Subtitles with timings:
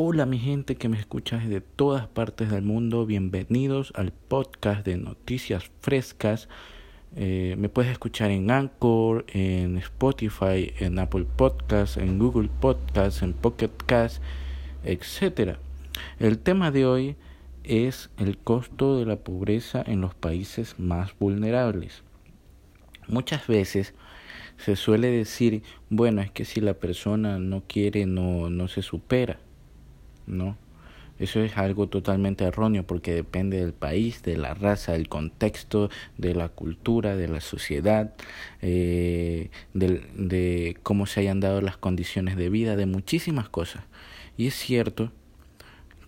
[0.00, 4.96] Hola mi gente que me escucha desde todas partes del mundo, bienvenidos al podcast de
[4.96, 6.48] noticias frescas.
[7.16, 13.32] Eh, me puedes escuchar en Anchor, en Spotify, en Apple Podcasts, en Google Podcasts, en
[13.32, 14.22] Pocket Cast,
[14.84, 15.56] etc.
[16.20, 17.16] El tema de hoy
[17.64, 22.04] es el costo de la pobreza en los países más vulnerables.
[23.08, 23.94] Muchas veces
[24.58, 29.40] se suele decir, bueno, es que si la persona no quiere, no, no se supera.
[30.28, 30.56] ¿No?
[31.18, 36.34] Eso es algo totalmente erróneo porque depende del país, de la raza, del contexto, de
[36.34, 38.14] la cultura, de la sociedad,
[38.62, 43.82] eh, de, de cómo se hayan dado las condiciones de vida, de muchísimas cosas.
[44.36, 45.10] Y es cierto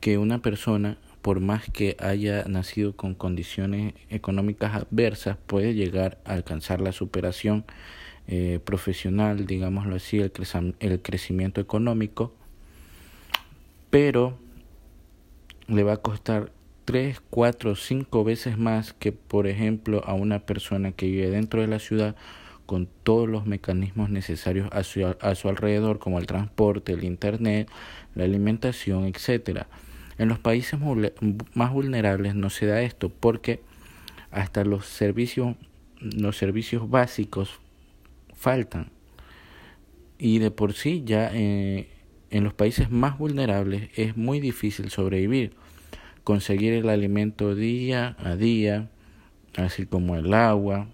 [0.00, 6.34] que una persona, por más que haya nacido con condiciones económicas adversas, puede llegar a
[6.34, 7.64] alcanzar la superación
[8.26, 10.32] eh, profesional, digámoslo así, el,
[10.80, 12.34] el crecimiento económico
[13.90, 14.38] pero
[15.66, 16.52] le va a costar
[16.84, 21.66] tres, cuatro, cinco veces más que, por ejemplo, a una persona que vive dentro de
[21.66, 22.16] la ciudad
[22.64, 27.70] con todos los mecanismos necesarios a su, a su alrededor, como el transporte, el internet,
[28.14, 29.68] la alimentación, etcétera.
[30.18, 30.78] En los países
[31.54, 33.60] más vulnerables no se da esto porque
[34.30, 35.56] hasta los servicios,
[36.00, 37.60] los servicios básicos
[38.34, 38.90] faltan.
[40.18, 41.88] Y de por sí ya eh,
[42.30, 45.54] en los países más vulnerables es muy difícil sobrevivir,
[46.24, 48.90] conseguir el alimento día a día,
[49.56, 50.88] así como el agua,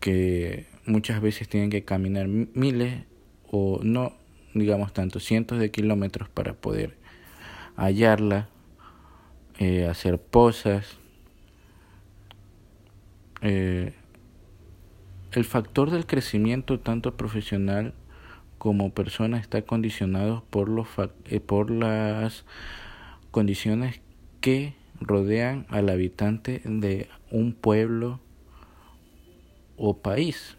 [0.00, 3.04] que muchas veces tienen que caminar miles
[3.50, 4.14] o no,
[4.54, 6.96] digamos tanto, cientos de kilómetros para poder
[7.76, 8.48] hallarla,
[9.58, 10.98] eh, hacer pozas.
[13.40, 13.92] Eh,
[15.32, 17.94] el factor del crecimiento tanto profesional
[18.58, 20.88] como persona está condicionado por, los,
[21.26, 22.44] eh, por las
[23.30, 24.00] condiciones
[24.40, 28.20] que rodean al habitante de un pueblo
[29.76, 30.56] o país.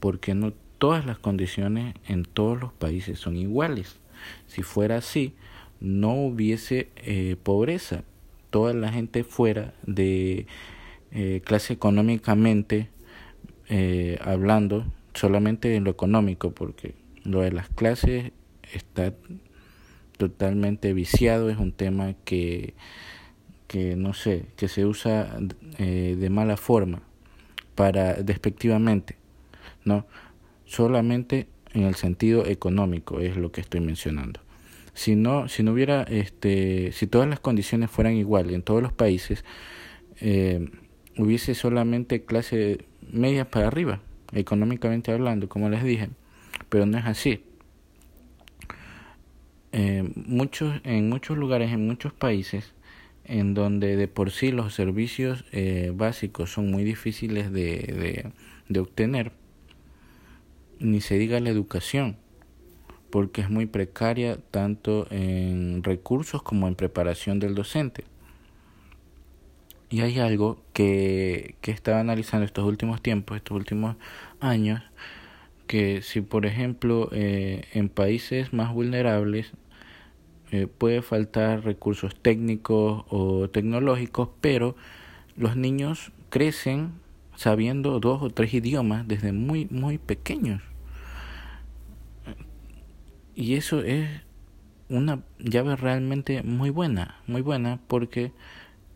[0.00, 4.00] Porque no todas las condiciones en todos los países son iguales.
[4.48, 5.34] Si fuera así,
[5.80, 8.02] no hubiese eh, pobreza.
[8.50, 10.46] Toda la gente fuera de
[11.12, 12.90] eh, clase económicamente
[14.20, 14.84] hablando
[15.14, 18.32] solamente en lo económico, porque lo de las clases
[18.72, 19.12] está
[20.16, 22.74] totalmente viciado, es un tema que,
[23.66, 25.38] que no sé, que se usa
[25.78, 27.02] eh, de mala forma,
[27.74, 29.16] para despectivamente,
[29.84, 30.06] ¿no?
[30.64, 34.40] Solamente en el sentido económico es lo que estoy mencionando.
[34.94, 38.92] Si no, si no hubiera, este, si todas las condiciones fueran iguales en todos los
[38.92, 39.44] países,
[40.20, 40.70] eh,
[41.16, 44.00] hubiese solamente clase media para arriba,
[44.32, 46.10] económicamente hablando, como les dije,
[46.68, 47.44] pero no es así.
[49.72, 52.74] Eh, muchos, en muchos lugares, en muchos países,
[53.24, 58.32] en donde de por sí los servicios eh, básicos son muy difíciles de, de,
[58.68, 59.32] de obtener,
[60.78, 62.16] ni se diga la educación,
[63.10, 68.04] porque es muy precaria tanto en recursos como en preparación del docente.
[69.92, 73.96] Y hay algo que, que estaba analizando estos últimos tiempos, estos últimos
[74.40, 74.80] años,
[75.66, 79.52] que si por ejemplo eh, en países más vulnerables
[80.50, 84.76] eh, puede faltar recursos técnicos o tecnológicos, pero
[85.36, 86.92] los niños crecen
[87.36, 90.62] sabiendo dos o tres idiomas desde muy, muy pequeños.
[93.34, 94.08] Y eso es
[94.88, 98.32] una llave realmente muy buena, muy buena porque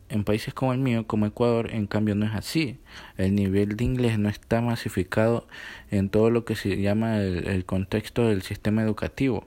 [0.09, 2.79] en países como el mío, como Ecuador, en cambio no es así.
[3.17, 5.47] El nivel de inglés no está masificado
[5.91, 9.47] en todo lo que se llama el, contexto del sistema educativo.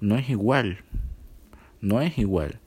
[0.00, 0.78] No es igual.
[1.80, 2.60] No es igual.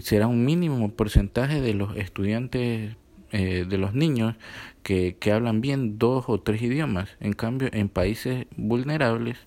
[0.00, 2.96] Será un mínimo porcentaje de los estudiantes,
[3.32, 4.36] eh, de los niños,
[4.82, 7.16] que, que hablan bien dos o tres idiomas.
[7.20, 9.38] En cambio, en países vulnerables,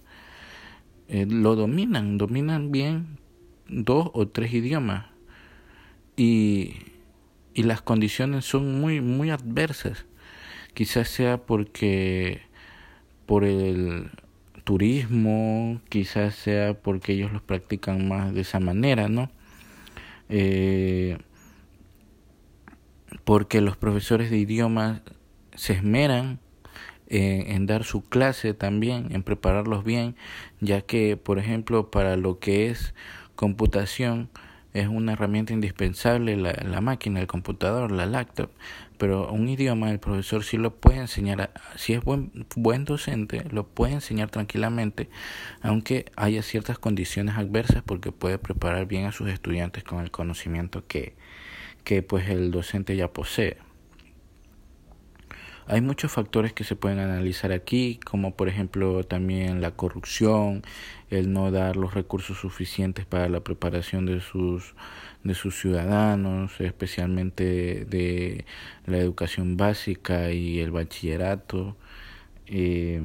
[1.08, 3.18] eh, lo dominan, dominan bien
[3.68, 5.13] dos o tres idiomas
[6.16, 6.76] y,
[7.54, 10.06] y las condiciones son muy, muy adversas.
[10.74, 12.42] Quizás sea porque
[13.26, 14.10] por el
[14.64, 19.30] turismo, quizás sea porque ellos los practican más de esa manera, ¿no?
[20.30, 21.18] Eh,
[23.24, 25.02] porque los profesores de idiomas
[25.56, 26.40] se esmeran
[27.08, 30.16] en, en, dar su clase también, en prepararlos bien,
[30.62, 32.96] ya que, por ejemplo, para lo que es
[33.36, 34.30] computación,
[34.74, 38.50] es una herramienta indispensable la, la máquina, el computador, la laptop,
[38.98, 43.68] pero un idioma el profesor sí lo puede enseñar, si es buen, buen docente, lo
[43.68, 45.10] puede enseñar tranquilamente,
[45.62, 50.88] aunque haya ciertas condiciones adversas porque puede preparar bien a sus estudiantes con el conocimiento
[50.88, 51.16] que,
[51.84, 53.58] que pues el docente ya posee.
[55.68, 60.64] Hay muchos factores que se pueden analizar aquí, como por ejemplo también la corrupción,
[61.10, 64.76] el no dar los recursos suficientes para la preparación de sus
[65.24, 68.46] de sus ciudadanos, especialmente de
[68.86, 71.78] la educación básica y el bachillerato.
[72.48, 73.02] Eh,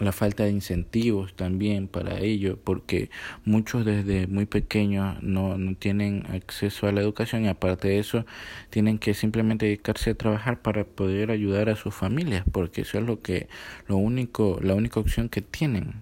[0.00, 3.10] la falta de incentivos también para ello, porque
[3.44, 8.24] muchos desde muy pequeños no, no tienen acceso a la educación y aparte de eso
[8.70, 13.04] tienen que simplemente dedicarse a trabajar para poder ayudar a sus familias, porque eso es
[13.04, 13.48] lo que
[13.86, 15.94] lo único la única opción que tienen.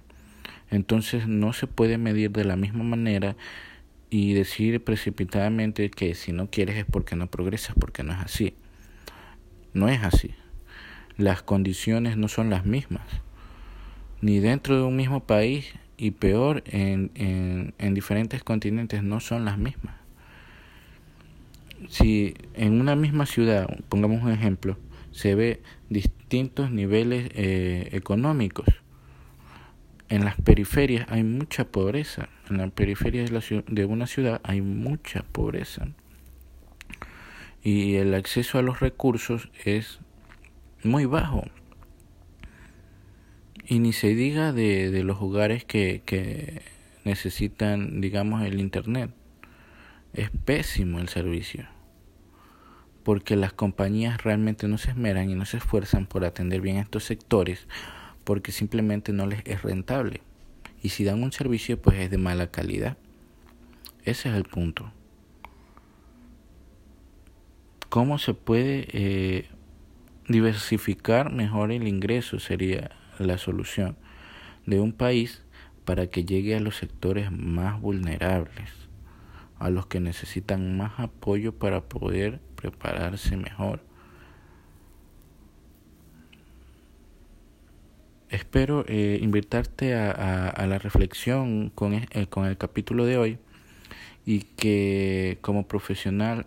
[0.70, 3.36] Entonces no se puede medir de la misma manera
[4.10, 8.54] y decir precipitadamente que si no quieres es porque no progresas, porque no es así.
[9.72, 10.34] No es así.
[11.16, 13.02] Las condiciones no son las mismas
[14.20, 19.44] ni dentro de un mismo país y peor en, en, en diferentes continentes no son
[19.44, 19.94] las mismas.
[21.88, 24.78] Si en una misma ciudad, pongamos un ejemplo,
[25.10, 28.66] se ve distintos niveles eh, económicos,
[30.08, 34.60] en las periferias hay mucha pobreza, en las periferias de, la, de una ciudad hay
[34.60, 35.88] mucha pobreza
[37.66, 39.98] y el acceso a los recursos es
[40.84, 41.42] muy bajo.
[43.66, 46.62] Y ni se diga de, de los hogares que, que
[47.04, 49.10] necesitan, digamos, el Internet.
[50.12, 51.66] Es pésimo el servicio.
[53.02, 56.82] Porque las compañías realmente no se esmeran y no se esfuerzan por atender bien a
[56.82, 57.66] estos sectores
[58.26, 60.20] porque simplemente no les es rentable.
[60.82, 62.98] Y si dan un servicio, pues es de mala calidad.
[64.04, 64.92] Ese es el punto.
[67.88, 69.48] ¿Cómo se puede eh,
[70.26, 72.40] diversificar mejor el ingreso?
[72.40, 73.96] Sería la solución
[74.66, 75.42] de un país
[75.84, 78.70] para que llegue a los sectores más vulnerables,
[79.58, 83.80] a los que necesitan más apoyo para poder prepararse mejor.
[88.28, 91.72] Espero eh, invitarte a, la reflexión
[92.10, 93.38] eh, con el capítulo de hoy
[94.26, 96.46] y que como profesional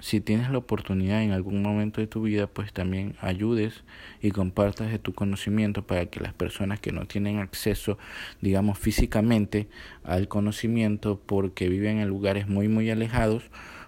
[0.00, 3.82] si tienes la oportunidad en algún momento de tu vida, pues también ayudes
[4.22, 7.98] y compartas de tu conocimiento para que las personas que no tienen acceso,
[8.40, 9.68] digamos, físicamente
[10.04, 13.44] al conocimiento porque viven en lugares muy, muy alejados,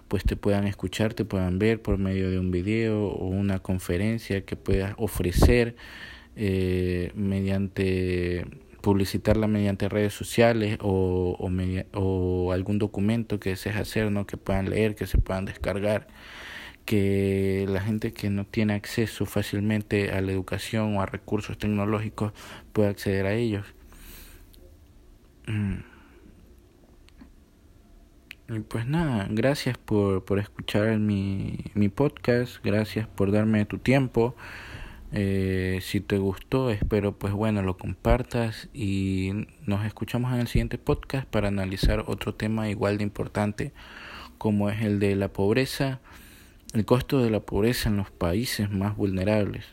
[0.07, 4.43] pues te puedan escuchar, te puedan ver por medio de un video o una conferencia
[4.43, 5.75] que puedas ofrecer
[6.35, 8.45] eh, mediante
[8.81, 14.25] publicitarla mediante redes sociales o, o, o, algún documento que desees hacer, ¿no?
[14.25, 16.07] que puedan leer, que se puedan descargar,
[16.85, 22.33] que la gente que no tiene acceso fácilmente a la educación o a recursos tecnológicos
[22.73, 23.65] pueda acceder a ellos.
[25.47, 25.91] Mm.
[28.53, 34.35] Y pues nada, gracias por, por escuchar mi, mi podcast, gracias por darme tu tiempo.
[35.13, 39.31] Eh, si te gustó, espero pues bueno lo compartas y
[39.65, 43.73] nos escuchamos en el siguiente podcast para analizar otro tema igual de importante
[44.37, 45.99] como es el de la pobreza,
[46.73, 49.65] el costo de la pobreza en los países más vulnerables.